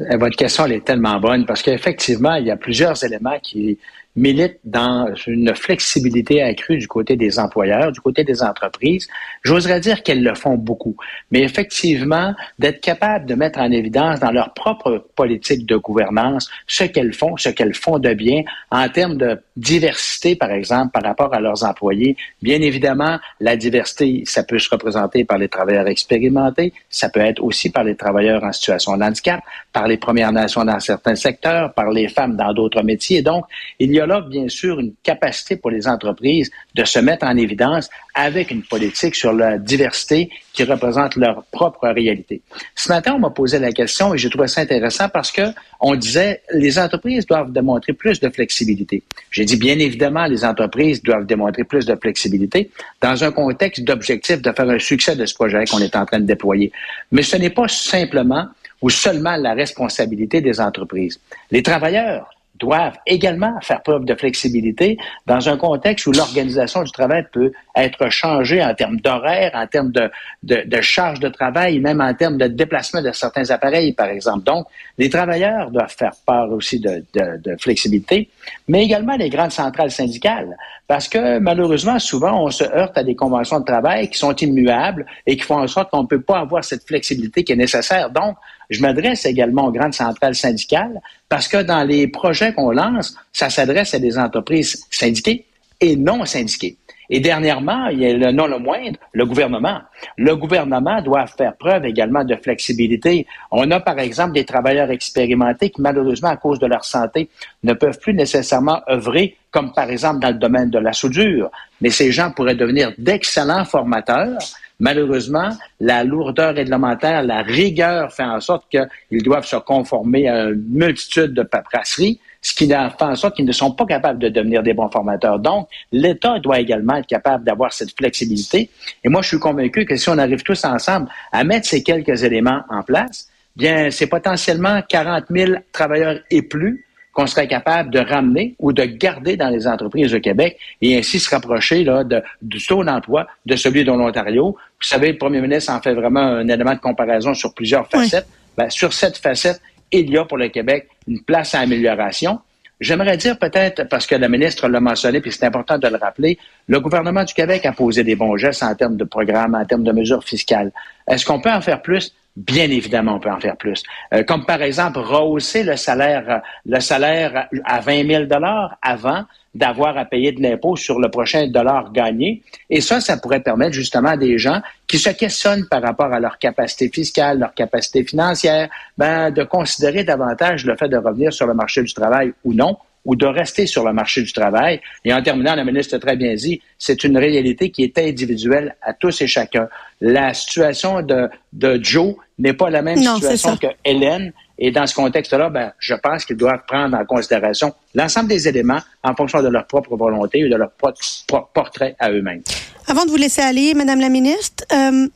Euh, 0.00 0.16
votre 0.16 0.36
question, 0.36 0.66
elle 0.66 0.72
est 0.72 0.84
tellement 0.84 1.20
bonne 1.20 1.46
parce 1.46 1.62
qu'effectivement, 1.62 2.34
il 2.34 2.46
y 2.46 2.50
a 2.50 2.56
plusieurs 2.56 3.02
éléments 3.04 3.38
qui 3.42 3.78
milite 4.16 4.58
dans 4.64 5.12
une 5.26 5.54
flexibilité 5.54 6.42
accrue 6.42 6.78
du 6.78 6.86
côté 6.86 7.16
des 7.16 7.38
employeurs, 7.38 7.90
du 7.90 8.00
côté 8.00 8.22
des 8.22 8.42
entreprises. 8.42 9.08
J'oserais 9.42 9.80
dire 9.80 10.02
qu'elles 10.02 10.22
le 10.22 10.34
font 10.34 10.54
beaucoup. 10.54 10.96
Mais 11.30 11.40
effectivement, 11.40 12.34
d'être 12.58 12.80
capable 12.80 13.26
de 13.26 13.34
mettre 13.34 13.58
en 13.58 13.70
évidence 13.70 14.20
dans 14.20 14.30
leur 14.30 14.54
propre 14.54 15.06
politique 15.16 15.66
de 15.66 15.76
gouvernance 15.76 16.48
ce 16.66 16.84
qu'elles 16.84 17.12
font, 17.12 17.36
ce 17.36 17.48
qu'elles 17.48 17.74
font 17.74 17.98
de 17.98 18.14
bien 18.14 18.42
en 18.70 18.88
termes 18.88 19.16
de 19.16 19.40
diversité, 19.56 20.36
par 20.36 20.50
exemple, 20.50 20.92
par 20.92 21.02
rapport 21.02 21.34
à 21.34 21.40
leurs 21.40 21.64
employés. 21.64 22.16
Bien 22.42 22.60
évidemment, 22.60 23.18
la 23.40 23.56
diversité, 23.56 24.22
ça 24.26 24.44
peut 24.44 24.58
se 24.58 24.70
représenter 24.70 25.24
par 25.24 25.38
les 25.38 25.48
travailleurs 25.48 25.88
expérimentés, 25.88 26.72
ça 26.88 27.08
peut 27.08 27.20
être 27.20 27.42
aussi 27.42 27.70
par 27.70 27.84
les 27.84 27.96
travailleurs 27.96 28.44
en 28.44 28.52
situation 28.52 28.96
de 28.96 29.02
handicap, 29.02 29.40
par 29.72 29.88
les 29.88 29.96
Premières 29.96 30.32
Nations 30.32 30.64
dans 30.64 30.80
certains 30.80 31.14
secteurs, 31.16 31.72
par 31.74 31.90
les 31.90 32.08
femmes 32.08 32.36
dans 32.36 32.52
d'autres 32.52 32.82
métiers. 32.82 33.22
Donc, 33.22 33.44
il 33.78 33.92
y 33.92 34.00
a 34.00 34.03
là, 34.06 34.20
bien 34.20 34.48
sûr, 34.48 34.78
une 34.80 34.94
capacité 35.02 35.56
pour 35.56 35.70
les 35.70 35.86
entreprises 35.86 36.50
de 36.74 36.84
se 36.84 36.98
mettre 36.98 37.26
en 37.26 37.36
évidence 37.36 37.88
avec 38.14 38.50
une 38.50 38.62
politique 38.62 39.14
sur 39.14 39.32
la 39.32 39.58
diversité 39.58 40.30
qui 40.52 40.64
représente 40.64 41.16
leur 41.16 41.44
propre 41.50 41.88
réalité. 41.88 42.42
Ce 42.74 42.88
matin, 42.88 43.14
on 43.16 43.18
m'a 43.18 43.30
posé 43.30 43.58
la 43.58 43.72
question 43.72 44.14
et 44.14 44.18
j'ai 44.18 44.30
trouvé 44.30 44.46
ça 44.46 44.60
intéressant 44.60 45.08
parce 45.08 45.32
que 45.32 45.42
on 45.80 45.96
disait 45.96 46.42
les 46.52 46.78
entreprises 46.78 47.26
doivent 47.26 47.52
démontrer 47.52 47.92
plus 47.92 48.20
de 48.20 48.28
flexibilité. 48.30 49.02
J'ai 49.30 49.44
dit 49.44 49.56
bien 49.56 49.78
évidemment 49.78 50.26
les 50.26 50.44
entreprises 50.44 51.02
doivent 51.02 51.26
démontrer 51.26 51.64
plus 51.64 51.84
de 51.86 51.94
flexibilité 51.96 52.70
dans 53.00 53.24
un 53.24 53.32
contexte 53.32 53.82
d'objectif 53.82 54.40
de 54.40 54.52
faire 54.52 54.68
un 54.68 54.78
succès 54.78 55.16
de 55.16 55.26
ce 55.26 55.34
projet 55.34 55.64
qu'on 55.66 55.80
est 55.80 55.96
en 55.96 56.06
train 56.06 56.20
de 56.20 56.26
déployer. 56.26 56.70
Mais 57.10 57.22
ce 57.22 57.36
n'est 57.36 57.50
pas 57.50 57.68
simplement 57.68 58.46
ou 58.80 58.90
seulement 58.90 59.36
la 59.36 59.54
responsabilité 59.54 60.40
des 60.40 60.60
entreprises. 60.60 61.18
Les 61.50 61.62
travailleurs 61.62 62.30
doivent 62.64 62.98
également 63.06 63.54
faire 63.60 63.82
preuve 63.82 64.04
de 64.04 64.14
flexibilité 64.14 64.96
dans 65.26 65.48
un 65.48 65.56
contexte 65.56 66.06
où 66.06 66.12
l'organisation 66.12 66.82
du 66.82 66.90
travail 66.90 67.26
peut 67.30 67.52
être 67.76 68.08
changée 68.10 68.64
en 68.64 68.74
termes 68.74 68.98
d'horaire, 69.00 69.50
en 69.54 69.66
termes 69.66 69.92
de, 69.92 70.10
de, 70.42 70.62
de 70.64 70.80
charge 70.80 71.20
de 71.20 71.28
travail, 71.28 71.78
même 71.78 72.00
en 72.00 72.14
termes 72.14 72.38
de 72.38 72.46
déplacement 72.46 73.02
de 73.02 73.12
certains 73.12 73.50
appareils, 73.50 73.92
par 73.92 74.08
exemple. 74.08 74.44
Donc, 74.44 74.66
les 74.96 75.10
travailleurs 75.10 75.70
doivent 75.70 75.94
faire 75.94 76.14
part 76.26 76.50
aussi 76.50 76.80
de, 76.80 77.04
de, 77.14 77.56
flexibilité, 77.58 78.28
mais 78.68 78.84
également 78.84 79.16
les 79.16 79.28
grandes 79.28 79.52
centrales 79.52 79.90
syndicales, 79.90 80.56
parce 80.86 81.08
que 81.08 81.38
malheureusement, 81.38 81.98
souvent, 81.98 82.44
on 82.44 82.50
se 82.50 82.64
heurte 82.64 82.96
à 82.96 83.04
des 83.04 83.14
conventions 83.14 83.60
de 83.60 83.64
travail 83.64 84.08
qui 84.08 84.18
sont 84.18 84.34
immuables 84.34 85.04
et 85.26 85.36
qui 85.36 85.42
font 85.42 85.58
en 85.58 85.66
sorte 85.66 85.90
qu'on 85.90 86.02
ne 86.02 86.06
peut 86.06 86.20
pas 86.22 86.38
avoir 86.38 86.64
cette 86.64 86.86
flexibilité 86.86 87.44
qui 87.44 87.52
est 87.52 87.56
nécessaire. 87.66 88.10
Donc, 88.10 88.36
je 88.70 88.80
m'adresse 88.80 89.26
également 89.26 89.66
aux 89.66 89.72
grandes 89.72 89.94
centrales 89.94 90.34
syndicales 90.34 91.00
parce 91.28 91.48
que 91.48 91.62
dans 91.62 91.84
les 91.84 92.08
projets 92.08 92.52
qu'on 92.52 92.70
lance, 92.70 93.16
ça 93.32 93.50
s'adresse 93.50 93.94
à 93.94 93.98
des 93.98 94.18
entreprises 94.18 94.84
syndiquées 94.90 95.46
et 95.80 95.96
non 95.96 96.24
syndiquées. 96.24 96.76
Et 97.10 97.20
dernièrement, 97.20 97.88
il 97.88 98.00
y 98.00 98.24
a 98.24 98.32
non 98.32 98.46
le 98.46 98.58
moindre, 98.58 98.98
le 99.12 99.26
gouvernement. 99.26 99.80
Le 100.16 100.36
gouvernement 100.36 101.02
doit 101.02 101.26
faire 101.26 101.56
preuve 101.56 101.84
également 101.84 102.24
de 102.24 102.34
flexibilité. 102.36 103.26
On 103.50 103.70
a 103.70 103.80
par 103.80 103.98
exemple 103.98 104.32
des 104.32 104.44
travailleurs 104.44 104.90
expérimentés 104.90 105.70
qui 105.70 105.80
malheureusement 105.80 106.30
à 106.30 106.36
cause 106.36 106.58
de 106.58 106.66
leur 106.66 106.84
santé 106.84 107.28
ne 107.62 107.72
peuvent 107.72 107.98
plus 107.98 108.14
nécessairement 108.14 108.80
œuvrer 108.88 109.36
comme 109.50 109.72
par 109.72 109.90
exemple 109.90 110.20
dans 110.20 110.30
le 110.30 110.38
domaine 110.38 110.70
de 110.70 110.78
la 110.78 110.92
soudure. 110.92 111.50
Mais 111.80 111.90
ces 111.90 112.10
gens 112.10 112.30
pourraient 112.32 112.56
devenir 112.56 112.92
d'excellents 112.98 113.64
formateurs 113.64 114.38
Malheureusement, 114.80 115.50
la 115.78 116.02
lourdeur 116.02 116.54
réglementaire, 116.54 117.22
la 117.22 117.42
rigueur 117.42 118.12
fait 118.12 118.24
en 118.24 118.40
sorte 118.40 118.64
qu'ils 118.68 119.22
doivent 119.22 119.46
se 119.46 119.56
conformer 119.56 120.28
à 120.28 120.46
une 120.46 120.64
multitude 120.68 121.32
de 121.32 121.42
paperasseries, 121.42 122.20
ce 122.44 122.54
qui 122.54 122.68
fait 122.68 122.76
en 123.00 123.16
sorte 123.16 123.36
qu'ils 123.36 123.46
ne 123.46 123.52
sont 123.52 123.72
pas 123.72 123.86
capables 123.86 124.18
de 124.18 124.28
devenir 124.28 124.62
des 124.62 124.74
bons 124.74 124.90
formateurs. 124.90 125.38
Donc, 125.38 125.66
l'État 125.90 126.38
doit 126.38 126.60
également 126.60 126.96
être 126.96 127.06
capable 127.06 127.42
d'avoir 127.42 127.72
cette 127.72 127.96
flexibilité. 127.96 128.68
Et 129.02 129.08
moi, 129.08 129.22
je 129.22 129.28
suis 129.28 129.38
convaincu 129.38 129.86
que 129.86 129.96
si 129.96 130.10
on 130.10 130.18
arrive 130.18 130.42
tous 130.42 130.62
ensemble 130.66 131.08
à 131.32 131.42
mettre 131.42 131.66
ces 131.66 131.82
quelques 131.82 132.22
éléments 132.22 132.60
en 132.68 132.82
place, 132.82 133.28
bien, 133.56 133.90
c'est 133.90 134.08
potentiellement 134.08 134.82
40 134.86 135.24
000 135.30 135.52
travailleurs 135.72 136.18
et 136.30 136.42
plus 136.42 136.84
qu'on 137.14 137.26
serait 137.26 137.48
capable 137.48 137.90
de 137.90 138.00
ramener 138.00 138.56
ou 138.58 138.74
de 138.74 138.84
garder 138.84 139.38
dans 139.38 139.48
les 139.48 139.66
entreprises 139.66 140.12
au 140.14 140.20
Québec 140.20 140.58
et 140.82 140.98
ainsi 140.98 141.20
se 141.20 141.30
rapprocher 141.30 141.82
là, 141.82 142.04
de, 142.04 142.22
du 142.42 142.64
taux 142.66 142.84
d'emploi 142.84 143.26
de 143.46 143.56
celui 143.56 143.84
de 143.84 143.92
l'Ontario. 143.92 144.56
Vous 144.80 144.86
savez, 144.86 145.12
le 145.12 145.18
premier 145.18 145.40
ministre 145.40 145.72
en 145.72 145.80
fait 145.80 145.94
vraiment 145.94 146.20
un 146.20 146.48
élément 146.48 146.74
de 146.74 146.80
comparaison 146.80 147.32
sur 147.32 147.54
plusieurs 147.54 147.88
facettes. 147.88 148.26
Ben, 148.56 148.70
sur 148.70 148.92
cette 148.92 149.16
facette, 149.16 149.60
il 149.92 150.10
y 150.10 150.18
a 150.18 150.24
pour 150.24 150.38
le 150.38 150.48
Québec 150.48 150.88
une 151.06 151.22
place 151.22 151.54
à 151.54 151.60
amélioration. 151.60 152.40
J'aimerais 152.80 153.16
dire 153.16 153.38
peut-être, 153.38 153.88
parce 153.88 154.06
que 154.06 154.14
la 154.14 154.28
ministre 154.28 154.68
l'a 154.68 154.80
mentionné, 154.80 155.20
puis 155.20 155.30
c'est 155.30 155.46
important 155.46 155.78
de 155.78 155.86
le 155.86 155.96
rappeler, 155.96 156.38
le 156.66 156.80
gouvernement 156.80 157.22
du 157.22 157.32
Québec 157.32 157.64
a 157.66 157.72
posé 157.72 158.02
des 158.02 158.16
bons 158.16 158.36
gestes 158.36 158.62
en 158.62 158.74
termes 158.74 158.96
de 158.96 159.04
programmes, 159.04 159.54
en 159.54 159.64
termes 159.64 159.84
de 159.84 159.92
mesures 159.92 160.24
fiscales. 160.24 160.72
Est-ce 161.06 161.24
qu'on 161.24 161.40
peut 161.40 161.52
en 161.52 161.60
faire 161.60 161.82
plus? 161.82 162.12
Bien 162.36 162.68
évidemment, 162.68 163.14
on 163.14 163.20
peut 163.20 163.30
en 163.30 163.38
faire 163.38 163.56
plus. 163.56 163.84
Euh, 164.12 164.24
comme 164.24 164.44
par 164.44 164.60
exemple, 164.60 164.98
rehausser 164.98 165.62
le 165.62 165.76
salaire, 165.76 166.42
le 166.66 166.80
salaire 166.80 167.48
à 167.64 167.80
20 167.80 168.06
000 168.08 168.24
dollars 168.24 168.76
avant 168.82 169.24
d'avoir 169.54 169.96
à 169.96 170.04
payer 170.04 170.32
de 170.32 170.42
l'impôt 170.42 170.76
sur 170.76 170.98
le 170.98 171.08
prochain 171.08 171.46
dollar 171.46 171.92
gagné. 171.92 172.42
Et 172.70 172.80
ça, 172.80 173.00
ça 173.00 173.16
pourrait 173.16 173.40
permettre 173.40 173.72
justement 173.72 174.10
à 174.10 174.16
des 174.16 174.38
gens 174.38 174.60
qui 174.86 174.98
se 174.98 175.10
questionnent 175.10 175.66
par 175.70 175.82
rapport 175.82 176.12
à 176.12 176.20
leur 176.20 176.38
capacité 176.38 176.90
fiscale, 176.92 177.38
leur 177.38 177.54
capacité 177.54 178.04
financière, 178.04 178.68
ben, 178.98 179.30
de 179.30 179.44
considérer 179.44 180.04
davantage 180.04 180.64
le 180.64 180.76
fait 180.76 180.88
de 180.88 180.96
revenir 180.96 181.32
sur 181.32 181.46
le 181.46 181.54
marché 181.54 181.82
du 181.82 181.94
travail 181.94 182.32
ou 182.44 182.52
non, 182.52 182.76
ou 183.04 183.16
de 183.16 183.26
rester 183.26 183.66
sur 183.66 183.84
le 183.84 183.92
marché 183.92 184.22
du 184.22 184.32
travail. 184.32 184.80
Et 185.04 185.12
en 185.12 185.22
terminant, 185.22 185.54
la 185.54 185.64
ministre 185.64 185.96
a 185.96 185.98
très 185.98 186.16
bien 186.16 186.34
dit, 186.34 186.60
c'est 186.78 187.04
une 187.04 187.18
réalité 187.18 187.70
qui 187.70 187.84
est 187.84 187.98
individuelle 187.98 188.76
à 188.82 188.94
tous 188.94 189.20
et 189.20 189.26
chacun. 189.26 189.68
La 190.00 190.34
situation 190.34 191.02
de, 191.02 191.28
de 191.52 191.78
Joe 191.82 192.14
n'est 192.38 192.54
pas 192.54 192.70
la 192.70 192.82
même 192.82 192.98
situation 192.98 193.56
que 193.56 193.68
Hélène. 193.84 194.32
Et 194.58 194.70
dans 194.70 194.86
ce 194.86 194.94
contexte-là, 194.94 195.50
ben, 195.50 195.72
je 195.78 195.94
pense 195.94 196.24
qu'ils 196.24 196.36
doivent 196.36 196.62
prendre 196.66 196.96
en 196.96 197.04
considération 197.04 197.74
l'ensemble 197.94 198.28
des 198.28 198.46
éléments 198.48 198.80
en 199.02 199.14
fonction 199.14 199.42
de 199.42 199.48
leur 199.48 199.66
propre 199.66 199.96
volonté 199.96 200.44
ou 200.44 200.48
de 200.48 200.56
leur 200.56 200.70
propre 200.70 201.50
portrait 201.52 201.96
à 201.98 202.10
eux-mêmes. 202.10 202.42
Avant 202.86 203.04
de 203.04 203.10
vous 203.10 203.16
laisser 203.16 203.42
aller, 203.42 203.74
Madame 203.74 204.00
la 204.00 204.08
ministre, 204.08 204.64
euh, 204.72 205.08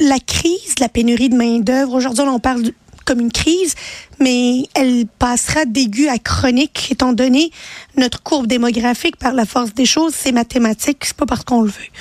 la 0.00 0.18
crise, 0.18 0.78
la 0.80 0.88
pénurie 0.88 1.28
de 1.28 1.36
main-d'œuvre, 1.36 1.94
aujourd'hui, 1.94 2.22
on 2.26 2.38
parle 2.38 2.62
comme 3.06 3.20
une 3.20 3.32
crise, 3.32 3.74
mais 4.20 4.68
elle 4.74 5.06
passera 5.18 5.64
d'aigu 5.64 6.08
à 6.08 6.18
chronique, 6.18 6.88
étant 6.90 7.14
donné 7.14 7.50
notre 7.96 8.22
courbe 8.22 8.46
démographique 8.46 9.16
par 9.16 9.32
la 9.32 9.46
force 9.46 9.72
des 9.72 9.86
choses, 9.86 10.14
c'est 10.14 10.32
mathématique, 10.32 11.04
c'est 11.06 11.16
pas 11.16 11.24
parce 11.24 11.44
qu'on 11.44 11.62
le 11.62 11.68
veut. 11.68 11.92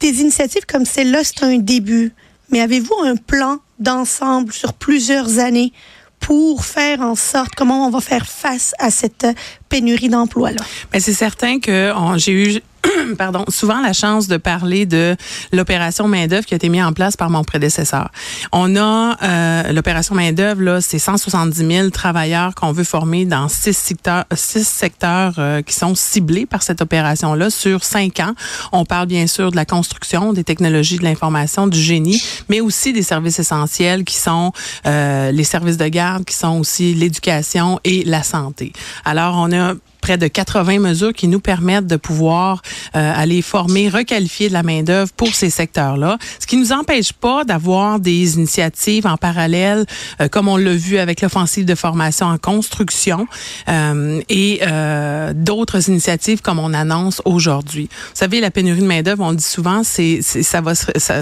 Des 0.00 0.20
initiatives 0.20 0.66
comme 0.66 0.84
celle-là, 0.84 1.24
c'est 1.24 1.42
un 1.42 1.56
début. 1.56 2.12
Mais 2.50 2.60
avez-vous 2.60 2.96
un 3.02 3.16
plan 3.16 3.58
d'ensemble 3.78 4.52
sur 4.52 4.74
plusieurs 4.74 5.38
années 5.38 5.72
pour 6.18 6.64
faire 6.64 7.00
en 7.00 7.14
sorte 7.14 7.54
comment 7.56 7.86
on 7.86 7.90
va 7.90 8.00
faire 8.00 8.26
face 8.26 8.74
à 8.78 8.90
cette 8.90 9.26
pénurie 9.70 10.10
d'emploi 10.10 10.50
là. 10.50 10.62
Mais 10.92 11.00
c'est 11.00 11.14
certain 11.14 11.60
que 11.60 11.92
j'ai 12.18 12.32
eu 12.32 12.60
pardon, 13.18 13.44
souvent 13.48 13.80
la 13.80 13.92
chance 13.92 14.28
de 14.28 14.36
parler 14.36 14.86
de 14.86 15.16
l'opération 15.52 16.08
main-d'œuvre 16.08 16.46
qui 16.46 16.54
a 16.54 16.56
été 16.56 16.68
mise 16.68 16.82
en 16.82 16.92
place 16.92 17.16
par 17.16 17.30
mon 17.30 17.44
prédécesseur. 17.44 18.10
On 18.52 18.76
a 18.76 19.16
euh, 19.22 19.72
l'opération 19.72 20.14
main-d'œuvre 20.14 20.62
là, 20.62 20.80
c'est 20.80 20.98
170 20.98 21.66
000 21.66 21.90
travailleurs 21.90 22.54
qu'on 22.54 22.72
veut 22.72 22.84
former 22.84 23.24
dans 23.24 23.48
six 23.48 23.76
secteurs, 23.76 24.24
six 24.34 24.66
secteurs 24.66 25.34
euh, 25.38 25.62
qui 25.62 25.74
sont 25.74 25.94
ciblés 25.94 26.46
par 26.46 26.62
cette 26.62 26.80
opération 26.80 27.34
là 27.34 27.50
sur 27.50 27.84
cinq 27.84 28.20
ans. 28.20 28.34
On 28.72 28.84
parle 28.84 29.06
bien 29.06 29.26
sûr 29.26 29.50
de 29.50 29.56
la 29.56 29.64
construction, 29.64 30.32
des 30.32 30.44
technologies 30.44 30.98
de 30.98 31.04
l'information, 31.04 31.66
du 31.66 31.80
génie, 31.80 32.22
mais 32.48 32.60
aussi 32.60 32.92
des 32.92 33.02
services 33.02 33.38
essentiels 33.38 34.04
qui 34.04 34.16
sont 34.16 34.52
euh, 34.86 35.32
les 35.32 35.44
services 35.44 35.76
de 35.76 35.88
garde, 35.88 36.24
qui 36.24 36.36
sont 36.36 36.58
aussi 36.58 36.94
l'éducation 36.94 37.80
et 37.84 38.04
la 38.04 38.22
santé. 38.22 38.72
Alors 39.04 39.34
on 39.36 39.52
a 39.52 39.59
Now, 39.60 39.78
près 40.00 40.18
de 40.18 40.26
80 40.26 40.78
mesures 40.78 41.12
qui 41.12 41.28
nous 41.28 41.40
permettent 41.40 41.86
de 41.86 41.96
pouvoir 41.96 42.62
euh, 42.96 43.12
aller 43.14 43.42
former, 43.42 43.88
requalifier 43.88 44.48
de 44.48 44.52
la 44.52 44.62
main-d'œuvre 44.62 45.12
pour 45.16 45.34
ces 45.34 45.50
secteurs-là. 45.50 46.18
Ce 46.38 46.46
qui 46.46 46.56
nous 46.56 46.72
empêche 46.72 47.12
pas 47.12 47.44
d'avoir 47.44 48.00
des 48.00 48.34
initiatives 48.34 49.06
en 49.06 49.16
parallèle, 49.16 49.86
euh, 50.20 50.28
comme 50.28 50.48
on 50.48 50.56
l'a 50.56 50.74
vu 50.74 50.98
avec 50.98 51.20
l'offensive 51.20 51.64
de 51.64 51.74
formation 51.74 52.26
en 52.26 52.38
construction 52.38 53.26
euh, 53.68 54.20
et 54.28 54.60
euh, 54.66 55.32
d'autres 55.34 55.88
initiatives 55.88 56.40
comme 56.40 56.58
on 56.58 56.74
annonce 56.74 57.22
aujourd'hui. 57.24 57.88
Vous 57.90 58.14
savez, 58.14 58.40
la 58.40 58.50
pénurie 58.50 58.80
de 58.80 58.86
main-d'œuvre, 58.86 59.24
on 59.24 59.32
dit 59.32 59.44
souvent, 59.44 59.82
c'est 59.84 60.20
ça 60.22 60.60
va 60.60 60.74
ça, 60.74 61.20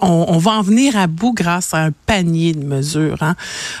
on, 0.00 0.26
on, 0.28 0.38
va 0.38 0.52
en 0.52 0.62
venir 0.62 0.96
à 0.96 1.06
bout 1.06 1.32
grâce 1.32 1.74
à 1.74 1.78
un 1.84 1.90
panier 2.06 2.52
de 2.52 2.64
mesures. 2.64 3.22
Hein. 3.22 3.36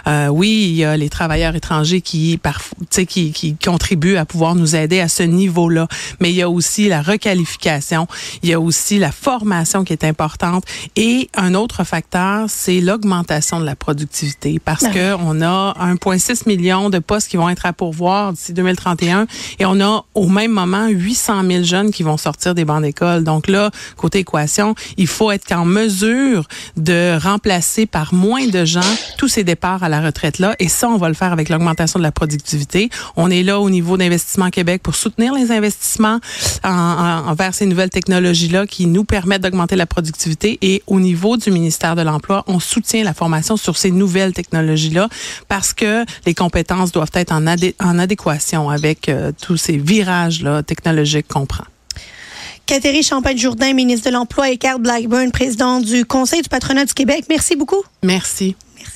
Euh, 0.06 0.28
oui, 0.28 0.66
il 0.68 0.76
y 0.76 0.84
a 0.84 0.96
les 0.96 1.08
travailleurs 1.08 1.54
étrangers 1.54 2.00
qui, 2.00 2.38
parfois, 2.38 2.76
qui, 2.90 3.32
qui 3.32 3.56
contribuent 3.56 4.16
à 4.16 4.24
pouvoir 4.24 4.35
nous 4.54 4.76
aider 4.76 5.00
à 5.00 5.08
ce 5.08 5.22
niveau-là. 5.22 5.88
Mais 6.20 6.30
il 6.30 6.36
y 6.36 6.42
a 6.42 6.50
aussi 6.50 6.88
la 6.88 7.02
requalification, 7.02 8.06
il 8.42 8.50
y 8.50 8.52
a 8.52 8.60
aussi 8.60 8.98
la 8.98 9.12
formation 9.12 9.84
qui 9.84 9.92
est 9.92 10.04
importante. 10.04 10.64
Et 10.96 11.28
un 11.34 11.54
autre 11.54 11.84
facteur, 11.84 12.46
c'est 12.48 12.80
l'augmentation 12.80 13.60
de 13.60 13.64
la 13.64 13.76
productivité 13.76 14.58
parce 14.58 14.84
ah. 14.84 14.90
que 14.90 15.14
on 15.20 15.40
a 15.42 15.74
1,6 15.80 16.42
million 16.46 16.90
de 16.90 16.98
postes 16.98 17.28
qui 17.28 17.36
vont 17.36 17.48
être 17.48 17.66
à 17.66 17.72
pourvoir 17.72 18.32
d'ici 18.32 18.52
2031 18.52 19.26
et 19.58 19.66
on 19.66 19.80
a 19.80 20.04
au 20.14 20.28
même 20.28 20.52
moment 20.52 20.88
800 20.88 21.42
000 21.48 21.64
jeunes 21.64 21.90
qui 21.90 22.02
vont 22.02 22.16
sortir 22.16 22.54
des 22.54 22.64
bancs 22.64 22.82
d'école. 22.82 23.24
Donc 23.24 23.48
là, 23.48 23.70
côté 23.96 24.20
équation, 24.20 24.74
il 24.96 25.06
faut 25.06 25.30
être 25.30 25.52
en 25.52 25.64
mesure 25.64 26.46
de 26.76 27.18
remplacer 27.18 27.86
par 27.86 28.14
moins 28.14 28.46
de 28.46 28.64
gens 28.64 28.80
tous 29.18 29.28
ces 29.28 29.44
départs 29.44 29.82
à 29.82 29.88
la 29.88 30.00
retraite 30.00 30.38
là. 30.38 30.54
Et 30.58 30.68
ça, 30.68 30.88
on 30.88 30.96
va 30.96 31.08
le 31.08 31.14
faire 31.14 31.32
avec 31.32 31.48
l'augmentation 31.48 31.98
de 31.98 32.02
la 32.02 32.12
productivité. 32.12 32.90
On 33.16 33.30
est 33.30 33.42
là 33.42 33.60
au 33.60 33.70
niveau 33.70 33.96
d'investissement 33.96 34.25
Québec 34.50 34.82
pour 34.82 34.94
soutenir 34.94 35.34
les 35.34 35.50
investissements 35.52 36.20
en, 36.64 36.70
envers 36.70 37.54
ces 37.54 37.66
nouvelles 37.66 37.90
technologies-là 37.90 38.66
qui 38.66 38.86
nous 38.86 39.04
permettent 39.04 39.42
d'augmenter 39.42 39.76
la 39.76 39.86
productivité. 39.86 40.58
Et 40.62 40.82
au 40.86 41.00
niveau 41.00 41.36
du 41.36 41.50
ministère 41.50 41.96
de 41.96 42.02
l'Emploi, 42.02 42.44
on 42.46 42.60
soutient 42.60 43.04
la 43.04 43.14
formation 43.14 43.56
sur 43.56 43.76
ces 43.76 43.90
nouvelles 43.90 44.32
technologies-là 44.32 45.08
parce 45.48 45.72
que 45.72 46.04
les 46.24 46.34
compétences 46.34 46.92
doivent 46.92 47.10
être 47.14 47.32
en, 47.32 47.44
en 47.46 47.98
adéquation 47.98 48.70
avec 48.70 49.08
euh, 49.08 49.32
tous 49.40 49.56
ces 49.56 49.76
virages-là 49.76 50.62
technologiques 50.62 51.28
qu'on 51.28 51.46
prend. 51.46 51.64
Catherine 52.66 53.02
Champagne-Jourdain, 53.02 53.72
ministre 53.74 54.08
de 54.08 54.12
l'Emploi, 54.12 54.50
et 54.50 54.56
Carl 54.56 54.80
Blackburn, 54.82 55.30
président 55.30 55.80
du 55.80 56.04
Conseil 56.04 56.42
du 56.42 56.48
patronat 56.48 56.84
du 56.84 56.94
Québec. 56.94 57.26
Merci 57.28 57.54
beaucoup. 57.54 57.82
Merci. 58.02 58.56
Merci. 58.76 58.95